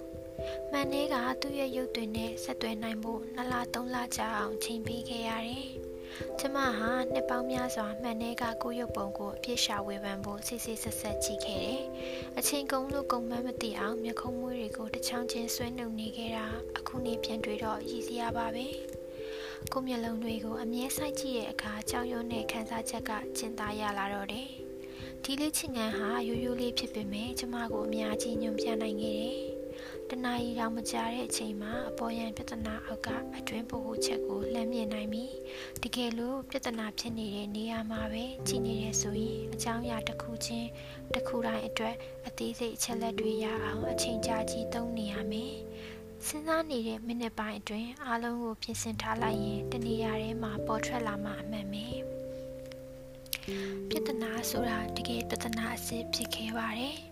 [0.72, 5.70] မန်နေကသူ့ရဲ့ရုပ်သွင်းနဲ့ဆက်သွယ်နိုင်ဖို့နှစ်လသုံးလကြာအောင်ချိန်ပေးခဲ့ရတယ်
[6.40, 11.82] ကျမဟာနှစ်ပေါင်းများစွာမှန်နေကကိုရုပ်ပုံကိုအပြည့်ရှာဝေဖန်ဖို့စစ်စစ်ဆက်ဆက်ကြည့်ခဲ့တယ်။
[12.38, 18.68] အချိန်ကုန်လို့ကုန်မှန်းမသိအောင်မျက်ခုံးမွေးတွေကိုတစ်ချောင်းချင်းဆွဲနှုတ်နေခဲ့တာအခုနေပြန်တွေ့တော့ရည်စရာပါပဲ။
[19.72, 24.48] ကိုမျက်လုံးတွေကိုအမြဲစိုက်ကြည့်တဲ့အခါကြောင်ရုံနဲ့ခန်းစားချက်ကကျင်သားရလာတော့တယ်။
[25.24, 29.40] ဒီလေးချင်ငန်းဟာရိုးရိုးလေးဖြစ်ပေမဲ့ကျမကိုအများကြီးညွန်ပြနိုင်ခဲ့တယ်။
[30.12, 35.26] တနာရီတောင်မကြာတဲ့အချိန်မှာအပေါ်ယံပြဿနာအောက်ကအတွင်းပို့ဖို့ချက်ကိုလှမ်းမြင်နိုင်ပြီ။
[35.84, 40.70] တကယ်လို့ပြဿနာဖြစ်နေတဲ့နေရာမှာပဲကြည်နေရဆိုရင်အကြောင်းအရာတစ်ခုချင်း
[41.14, 41.96] တစ်ခုတိုင်းအတွက်
[42.28, 45.54] အသေးစိတ်အချက်လက်တွေရအောင်အချိန်ကြာကြီးသုံးနေရမယ်။
[46.28, 51.86] စဉ်းစားနေတဲ့မိနစ်ပိုင်းအတွင်းအားလုံးကိုပြင်ဆင်ထားလိုက်ရင်တနေရာထဲမှာပေါ်ထွက်လာမှအမှန်ပဲ
[53.90, 57.09] ပြဿနာဆိုတာတကယ်ပြဿနာအစစ်ဖြစ်ခဲ့ပါတယ်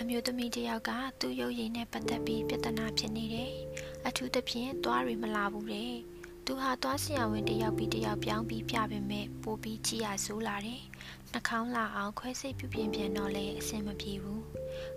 [0.00, 0.90] အမျိုးသမီးတစ်ယောက်က
[1.20, 3.52] သူ့ရုပ်ရည်နဲ့ပတ်သက်ပြီးပြဿနာဖြစ်နေတယ်
[4.06, 5.94] အထူးသဖြင့်သွားရီမလာဘူးတဲ့
[6.44, 10.82] သူဟာသွားဆရာဝန်တယောက်ပြီးတယောက်ပြောင်းပြီးပြပေမဲ့ပိုပြီးကြည်ရဆိုးလာတယ်
[11.32, 14.42] နှာခေါင်းလာအောင်ခွဲစိတ်ပြုပြင်ပြန်တော့လည်းအဆင်မပြေဘူး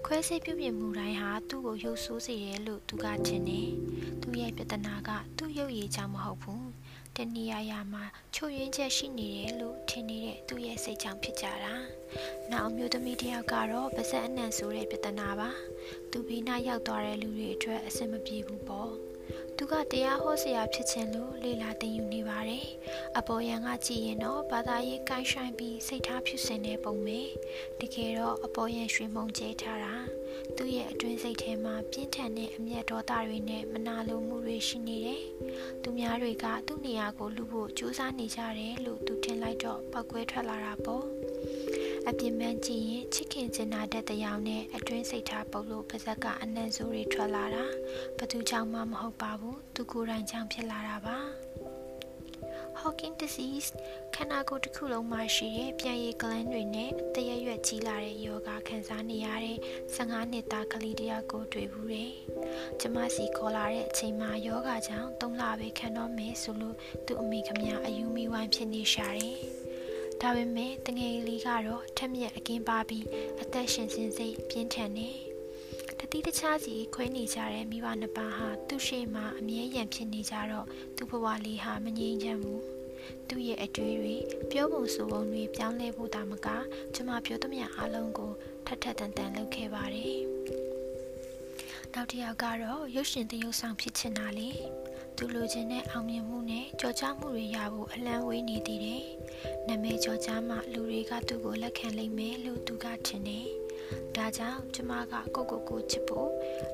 [0.05, 3.69] ခွဲစိတ်ပြုပြင်မှုတိုင်းဟာသူ့ကိုရုပ်ဆိုးစေတယ်လို့သူကထင်တယ်
[4.21, 6.65] သူ့ရဲ့ပြဿနာကသူ့ရုပ်ရည်ကြောင့်မဟုတ်ဘူး
[7.15, 8.03] တနည်းအားဖြင့်မှာ
[8.35, 11.75] ချို့ယွင်းချက်ရှိနေတယ်လို့ထင်နေတဲ့သူ့ရဲ့စိတ်ကြောင့်ဖြစ်ကြတာ
[12.51, 15.49] နောက်မျိုးသမီးတစ်ယောက်ကတော့ပါဇက်အနံ့ဆိုတဲ့ပြဿနာပါ
[16.11, 18.91] သူဘေးနားရောက်သွားတဲ့လူတွေအတွက်အဆင်မပြေဘူးပေါ့
[19.57, 22.65] သူကတရားဟောဆရာဖြစ်ခြင်းလို့လေလာသင်ယူနေပါတယ်။
[23.17, 27.19] အပေါ်ယံကကြည်ရင်တော့ဘာသာရေးကိုင်းဆိုင်ပြီးစိတ်ထားဖြစ်စင်တဲ့ပုံပဲ။
[27.79, 29.95] တကယ်တော့အပေါ်ယံရွှေမုံကျဲထားတာ။
[30.57, 35.21] သူ့ရဲ့အတွင်းစိတ်ထဲမှာပြင်းထန်တဲ့အမျက်ဒေါသတွေနဲ့မနာလိုမှုတွေရှိနေတယ်။
[35.83, 41.05] သူများတွေကသူ့နေရာကိုလူဖို့ကြိုးစားနေကြတယ်လို့သူထင်လိုက်တော့ပောက်ကွဲထွက်လာတာပေါ့။
[42.09, 47.65] အပြင်းပန်းကြည့်ရင်ချစ်ခင်ကျင်နာတဲ့တရားနဲ့အတွင်းစိတ်ထားပုတ်လို့ပါဇက်ကအနံ့ဆိုးတွေထွက်လာတာ
[48.17, 51.17] ဘသူကြောင့်မှမဟုတ်ပါဘူးသူကိုယ်တိုင်ကြောင့်ဖြစ်လာတာပါ
[52.79, 53.69] Hawking disease
[54.15, 59.57] ခန္ဓာကိုယ်တစ်ခုလုံးမှာရှိတဲ့ပြန်ရည်ဂလန်းတွေနဲ့အသက်ရရွက်ကြီးလာတဲ့ယောဂခံစားနေရတဲ့
[59.95, 62.11] 15နှစ်သားကလေးတယောက်ကိုတွေ့ဘူးတယ်။
[62.79, 69.37] ကျမစီခေါ်လာတဲ့အချိန်မှာယောဂကြောင့်3လပဲခံတော့မယ်ဆိုလို့သူ့အမိခမအယူမီဝိုင်းဖြစ်နေရှာတယ်။
[70.21, 73.05] ဒါပေမဲ့တငယ်လေးကတော့ထက်မြက်အကင်းပါပြီး
[73.41, 75.30] အသက်ရှင်စင်စိတ်ပြင်းထန်နေတ
[76.13, 82.63] တိတခြားစီခွဲနေကြတဲ့မိဘနှစ်ပါးဟာသူ့ရှေ့မှာအမြဲရန်ဖြစ်နေကြတော့သူ့ဘဝလေးဟာမငြိမ်ချမ်းဘူး
[83.29, 84.15] သူ့ရဲ့အတွေ့တွေ
[84.51, 86.47] ပြောပုံဆိုပုံတွေပြောင်းလဲဖို့တာမက
[86.93, 88.31] ကျမပြောသမျှအားလုံးကို
[88.65, 90.19] ထပ်ထပ်တန်တန်လုပ်ခဲ့ပါတယ်
[91.93, 94.49] နောက်တစ်ယောက်ကတော့ရုပ်ရှင်သရုပ်ဆောင်ဖြစ်ချင်တာလေ
[95.17, 99.03] သူလိုချင်တဲ့အောင်မြင်မှုနဲ့ကြော်ကြားမှုတွေရဖို့အလံဝေးနေသေးတယ်။
[99.67, 103.47] နာမည်ကြော်ကြားမှလူတွေကသူ့ကိုလက်ခံလိမ့်မယ်လို့သူကထင်တယ်။
[104.15, 106.29] ဒါကြောင့်ကျမကကိုကိုကိုချစ်ဖို့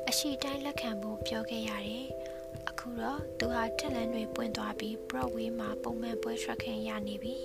[0.10, 2.06] အရှိတိုင်းလက်ခံဖို့ပြောခဲ့ရတယ်။
[2.70, 7.36] အခုတော့သူဟာတက်လန်တွေပွင့်သွားပြီး Broadway မှာပုံမှန်ပွဲထွက်ခင်ရနေပြီ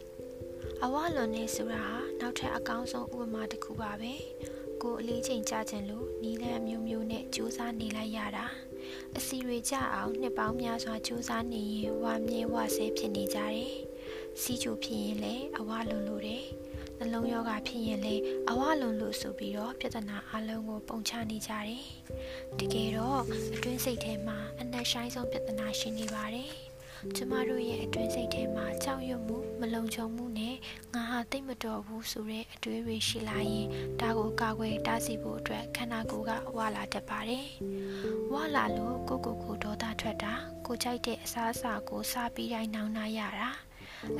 [0.82, 4.12] ။အဝလွန်နေဆိုတာဟာနောက်ထပ်အကောင်းဆုံးဥပမာတစ်ခုပါပဲ။
[4.82, 8.46] ကိုအလေးချိန်ကြခြင်းလို့နီးလန်းမျိုးမျိုးနဲ့စူးစမ်းနေလိုက်ရတာ။
[9.16, 13.72] အစီတွေကြအောင်နှစ်ပေါင်းများစွာကြိုးစားနေရင်ဝါမြဲဝါဆဲဖြစ်နေကြတယ်။
[14.40, 16.44] စီးချိုဖြစ်ရင်လည်းအဝလွန်လို့တယ်။
[16.98, 21.84] နှလုံးယောဂဖြစ်ရင်လည်းအဝလွန်လို့ဆိုပြီးတော့ပြဿနာအလုံးကိုပုံချနေကြတယ်။
[22.58, 23.22] တကယ်တော့
[23.54, 26.50] အတွင်းစိတ်ထဲမှာအနက်ရှိုင်းဆုံးပြဿနာရှိနေပါတယ်။
[27.16, 30.56] ကျမတို့ရဲ့အတွင်းစိတ်ထဲမှာကြောက်ရွံ့မှုမလုံခြုံမှုနဲ့
[30.94, 33.66] ငါဟာသိမတော်ဘူးဆိုတဲ့အတွေးတွေရှိလာရင်
[34.00, 37.46] ဒါကိုကာကွယ်တားဆီးဖို့အတွက်ခန္ဓာကိုယ်ကဝါလာတတ်ပါတယ်။
[38.32, 40.32] ဝါလာလို့ကိုကိုကိုဒေါသထွက်တာ
[40.66, 43.50] ကိုကြိုက်တဲ့အစားအစာကိုစားပြီးတိုင်းနောင်နာရတာ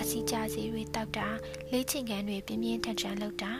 [0.01, 1.29] အစီကြစီတွေတောက်တာ
[1.71, 3.53] လေးချင်ကန်တွေပြင်းပြင်းထန်ထန်လုပ်တာ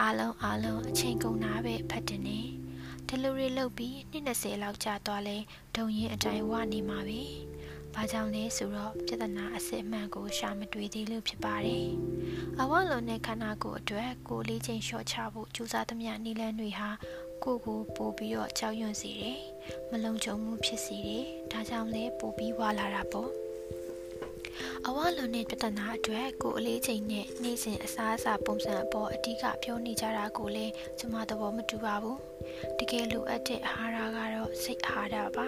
[0.00, 2.40] အားလုံးအားလုံးအချိန်ကုန်တာပဲဖတ်တယ်နေ
[3.08, 5.36] တဒလူရီလုတ်ပြီးနှစ်20လောက်ကြာသွားလဲ
[5.76, 7.20] ဒုံရင်အတိုင်းဝနေမှာပဲ။
[7.94, 11.88] ဘာကြောင့်လဲဆိုတော့ပြဿနာအစစ်အမှန်ကိုရှာမတွေ့သေးလို့ဖြစ်ပါတယ်။
[12.60, 16.90] အဝလုံးနဲ့ခန္ဓာကိုယ်အတွက်ကိုလေးချိန်လျှော့ချဖို့ကြိုးစားသမျှနည်းလမ်းတွေဟာ
[17.44, 19.40] ကိုကိုပို့ပြီးတော့ကြောက်ရွံ့စေတယ်။
[19.90, 23.30] မလုံခြုံမှုဖြစ်စေတယ်။ဒါကြောင့်လဲပို့ပြီးဝါလာတာပေါ့။
[24.86, 32.18] အဝလွန်တဲ့ပြဿနာအတွက်ကိုအလေးချိန်နဲ့နေ့စဉ်အစားအစာပုံစံအပေါ်အဓိကပြောနေကြတာကိုလည်းကျမသဘောမတူပါဘူး
[32.78, 35.46] တကယ်လိုအပ်တဲ့အာဟာရကတော့စိတ်အာဟာရပါ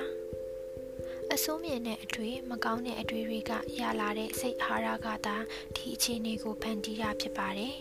[1.32, 5.36] အစိုးမြင်တဲ့အတွေ့မကောင်းတဲ့အတွေ့တွေကရလာတဲ့စိတ်အာဟာရကသာ
[5.76, 7.74] ဒီအခြေအနေကိုဖန်တီးတာဖြစ်ပါတယ်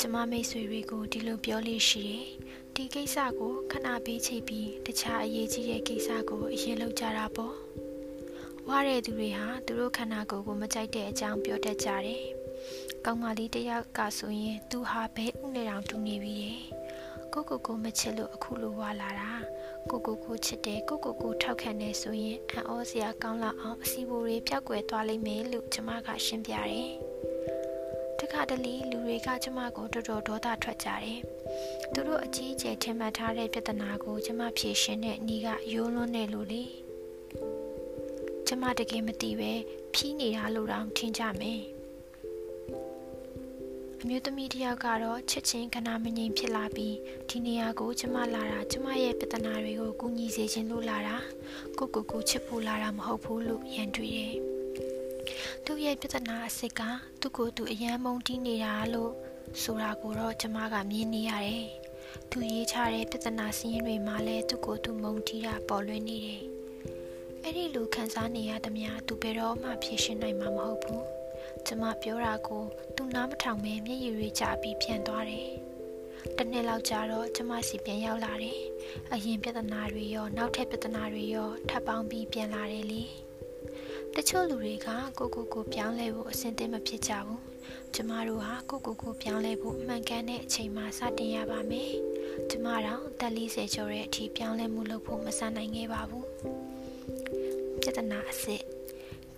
[0.00, 2.26] ကျမမိတ်ဆွေတွေကိုဒီလိုပြောလို့ရှိတယ်
[2.74, 7.65] ဒီကိစ္စကိုခဏပေးချိတ်ပြီးတခြားအရေးကြီးတဲ့ကိစ္စကိုအရင်လုပ်ကြတာပေါ့
[8.70, 12.22] ဝါတဲ့သူတွေဟာသူတို့ခန္ဓာကိုယ်ကိုမကြိုက်တဲ့အကြောင်းပြောတတ်ကြတယ်။
[13.04, 16.60] ကောင်းမလေးတယောက်ကဆိုရင်သူဟာဘဲဥနဲ့တောင်တူနေပြီရဲ့။
[17.32, 19.30] ကိုကိုကိုမချစ်လို့အခုလိုဝါလာတာ။
[19.90, 26.90] ကိုကိုကိုချစ်တယ်ကိုကိုကိုထောက်ခံနေဆိုရင်အံ့ဩစရာကောင်းလာအောင်အစီအပိုတွေပျောက်ကွယ်သွားလိမ့်မယ်လို့ကျမကရှင်းပြတယ်။
[28.18, 31.20] တခါတလေလူတွေကကျမကိုတော်တော်ဒေါသထွက်ကြတယ်။
[31.92, 36.64] သူတို့အကြီးအကျယ်ထင်မှတ်ထားတဲ့ပြဿနာကိုကျမဖြေရှင်းတဲ့ဤကရိုးလွန်းနေလို့လေ။
[38.48, 39.52] ကျမတကယ်မသိပဲ
[39.94, 41.62] ဖြီးနေတာလို့တောင်ထင်ကြမယ်
[44.02, 46.96] အမျိုးသမီးတယောက်ကတော့ချစ်ချင်းကနာမငြိမ်ဖြစ်လာပြီး
[47.28, 51.16] ဒီနေရာကိုကျမလာတာကျမရဲ့ပြဿနာတွေကိုကူညီစေခြင်းလို့လာတာ
[51.78, 54.34] ကိုကိုကိုချစ်ဖို့လာတာမဟုတ်ဘူးလို့ရန်တွေ့တယ်
[55.64, 56.80] သူ့ရဲ့ပြဿနာအစ်စ်က
[57.20, 59.12] သူ့ကိုယ်သူအယမ်းမုန်းတီးနေတာလို့
[59.62, 61.66] ဆိုတာကိုတော့ကျမကမြင်နေရတယ်
[62.30, 66.55] သူရေးချတဲ့ပြဿနာစင်းတွေမှာလည်းသူ့ကိုယ်သူမုန်းတီးတာပေါ်လွင်နေတယ်
[67.48, 71.04] အဲ့ဒီလိုခံစားနေရသမျှသူဘယ်တော့မှဖြေရှင်းနိုင်မှာမဟုတ်ဘူး
[71.66, 72.64] ကျမပြောတာကို
[72.96, 75.48] သူနားမထောင်ပဲမျက်ရည်တွေကျပြီးပြန်သွားတယ်
[76.36, 78.58] တနေ့လောက်ကြာတော့ကျမစီပြန်ရောက်လာတယ်
[79.12, 83.02] အရင်ပြဿနာတွေရောနောက်ထပ်ပြဿနာတွေရောထပ်ပေါင်းပြီးပြန်လာတယ်လေ
[84.14, 87.42] တချို့လူတွေကကိုကိုကိုပြောင်းလဲဖို့အဆင်သင့်မဖြစ်ကြဘူး
[87.94, 91.92] ကျမတို့ဟာကိုကိုကိုပြောင်းလဲဖို့မှန်ကန်တဲ့အချိန်မှစတင်ရပါမယ်
[92.50, 96.26] ကျမတို့တက်40ကျော်တဲ့အထိပြောင်းလဲမှုလုပ်ဖို့မစနိုင်ခဲ့ပါဘူး
[97.80, 98.62] ပြဿနာအစ်စ်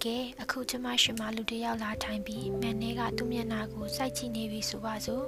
[0.02, 5.24] ကဲအခုကျမရှိမှလူတယောက်လာထိုင်ပြီးမန်နေကသူ့မျက်နှာကိုစိုက်ကြည့်နေပြီဆိုပါစို့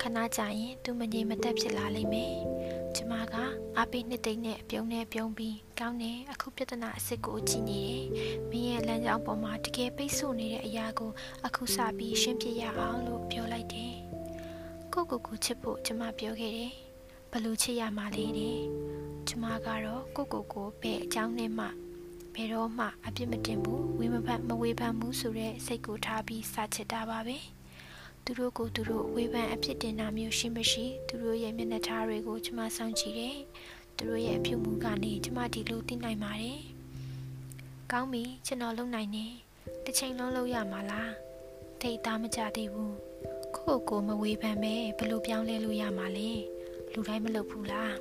[0.00, 2.34] ခဏကြာရင်သူမငြိမ်မသက်ဖြစ်လာလိမ့်မယ်
[2.96, 3.34] ကျမက
[3.76, 8.04] အားပေးနှစ်သိမ့်နဲ့ပြုံးနဲ့ပြုံးပြီးကောင်းတယ်အခုပြဿနာအစ်စ်ကိုကြည့်နေတယ်
[8.50, 11.10] မင်းရဲ့လမ်းကြောင်းပေါ်မှာတကယ်ပိတ်ဆို့နေတဲ့အရာကို
[11.46, 13.94] အခုစပြီးရှင်းပြရအောင်လို့ပြောလိုက်တယ်
[14.92, 16.72] ကိုကိုကိုချစ်ဖို့ကျမပြောခဲ့တယ်
[17.32, 18.58] ဘလို့ချစ်ရမှာလဲတဲ့
[19.28, 21.66] ကျမကတော့ကိုကိုကိုပဲအကြောင်းနဲ့မှ
[22.34, 27.38] ဘယ်တော့မှအပြစ်မတင်ဘူးဝေမဖတ်မဝေဖန်ဘူးဆိုတဲ့စိတ်ကိုထားပြီးစာချစ်တာပါပဲ
[28.24, 33.36] သူတို့ကိုသူတို့ဝေဖန်အပြစ်တင်တာမျိုးရှိမရှိသူတို့ရဲ့မျက်နှာထားတွေကိုကျမစောင့်ကြည့်တယ်
[33.96, 36.60] သူတို့ရဲ့အပြုမှုကနေကျမဒီလိုသိနိုင်ပါတယ်
[37.92, 39.26] ကောင်းပြီကျွန်တော်လုံနိုင်နေ
[39.84, 41.12] တစ်ချိန်လုံးလုပ်ရမှာလား
[41.80, 42.96] ထိတ်သားမကြသေးဘူး
[43.56, 46.30] ကိုကိုကိုမဝေဖန်ပဲဘယ်လိုပြောင်းလဲလို့ရမှာလဲ
[46.92, 47.94] လူတိုင်းမလုပ်ဘူးလား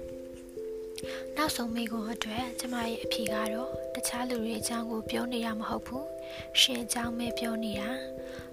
[1.36, 6.08] နောက်ဆုံးမိကိုအတွက်ကျမရဲ့အဖြေကတော့တခြားလူတွေအကြောင်းကိုပြောနေတာမဟုတ်ဘူး
[6.60, 7.90] ရှင်အကြောင်းပဲပြောနေတာ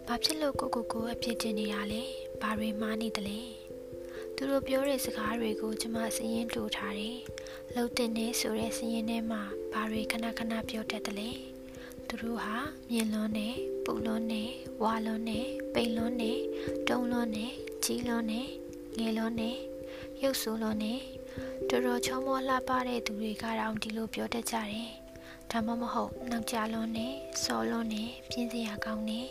[0.07, 2.03] ဘာဖြစ်လို့ကိုကိုကိုအပြစ်တင်နေတာလဲ
[2.41, 3.41] ဘာတွေမှားနေတယ်လဲ
[4.35, 7.19] သူတို့ပြောတဲ့စကားတွေကိုကျမစည်ရင်တူထားတယ်
[7.75, 11.31] လှုပ်တင်နေဆိုတဲ့စည်ရင်ထဲမှာဘာတွေခဏခဏပြောတတ်တယ်လဲ
[12.09, 12.57] သူတို့ဟာ
[12.91, 13.49] မြင်လွန်းနေ
[13.85, 14.43] ပူလွန်းနေ
[14.83, 15.41] ဝါလွန်းနေ
[15.75, 16.33] ပိန်လွန်းနေ
[16.89, 17.47] တုံလွန်းနေ
[17.85, 18.43] ကြီးလွန်းနေ
[18.99, 19.51] ငယ်လွန်းနေ
[20.23, 20.95] ရုပ်ဆိုးလွန်းနေ
[21.70, 24.90] တော်တော်ချောမောလှပတဲ့သူတွေကတော့ဒီလိုပြောတတ်ကြတယ်။
[25.50, 29.26] ဒါမှမဟုတ်နောက်ကြလွန်းနဲ့စောလွန်းနဲ့ပြင်းစရာကောင်းနဲ့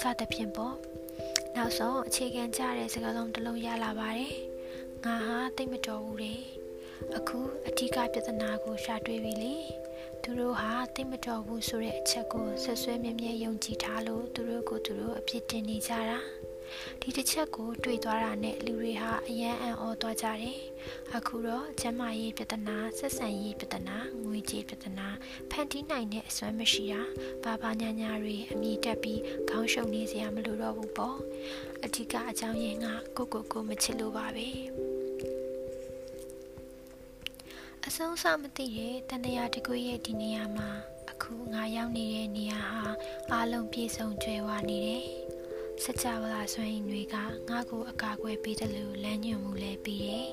[0.00, 0.74] စသဖြင့်ပေါ့။
[1.56, 4.34] နောက်ဆုံးအခြေခံကြတဲ့စကားလုံးတစ်လုံးရလာပါတယ်။
[5.04, 6.34] ငါဟာတိတ်မတော်ဘူးလေ။
[7.16, 9.54] အခုအထူးကပြဿနာကိုရှာတွေ့ပြီလေ။
[10.22, 16.20] သူတို့ဟာတိတ်မတော်ဘူးဆိုတဲ့အချက်ကိုဆွဆွဲမြဲမြဲယုံကြည်ထားလို့သူတို့ကိုသူတို့အပြစ်တင်နေကြတာ။
[17.00, 20.58] ဒီတစ်ချက်ကိုတွေ့သွားတာနဲ့လူတွေဟာအယံအံ့ဩသွားကြတယ်
[21.16, 25.08] အခုတော့ကျမရေးပြဿနာဆက်ဆံရေးပြဿနာငွေကြေးပြဿနာ
[25.50, 27.02] ဖန်တီးနိုင်တဲ့အစွမ်းမရှိတာ
[27.44, 31.16] ဘာဘာညာညာတွေအမိတက်ပြီးခေါင်းရှုပ်နေစရာမလိုတော့ဘူးပေါ့
[31.84, 34.46] အဓိကအကြောင်းရင်းကကိုကိုကိုမချစ်လို့ပါပဲ
[37.86, 40.70] အဆုံးစမသိတဲ့တန်တရာတကွေရဲ့ဒီနေရာမှာ
[41.10, 42.82] အခုငါရောက်နေတဲ့နေရာဟာ
[43.32, 45.25] အားလုံးပြည့်စုံကြွယ်ဝနေတယ်
[45.84, 47.16] ။စကြဝဠာဆွမ်းရင်တွေက
[47.50, 50.28] ငါ့ကိုအကာအကွယ်ပေးတယ်လို့လမ်းညွှန်မှုလည်းပေးတယ်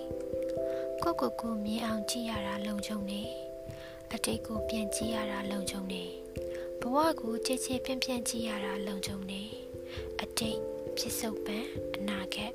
[1.04, 3.30] ။ကိုကိုကိုမြင်အောင်ကြည့်ရတာလုံခြုံတယ်။
[4.14, 6.10] အတိတ်ကိုပြန်ကြည့်ရတာလုံခြုံတယ်။
[6.82, 9.50] ဘဝကိုချစ်ချစ်ပြန့်ပြန့်ကြည့်ရတာလုံခြုံတယ်။
[10.22, 10.60] အတိတ်
[10.98, 12.54] ဖြစ်စုံပန်အနာဂတ်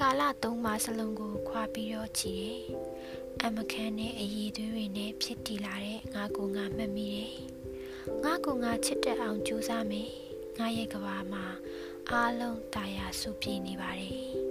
[0.00, 2.60] ကာလသုံးပါးစလုံးကိုခွာပြီးတော့ကြည့်တယ်။
[3.44, 7.32] အမခန်းနဲ့အည်သွေးတွေနဲ့ဖြစ်တည်လာတဲ့ငါကိုငါမှတ်မိတယ်။
[8.24, 10.08] ငါကိုငါချစ်တဲ့အောင်ကြိုးစားမယ်။
[10.58, 11.44] ငါရဲ့ကဘာမှာ
[12.12, 14.43] အားလုံးတာယာစုပြည့်နေပါတယ်